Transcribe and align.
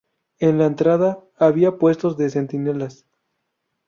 En 0.39 0.57
la 0.57 0.65
entrada 0.65 1.23
había 1.37 1.77
puestos 1.77 2.17
de 2.17 2.31
centinelas. 2.31 3.05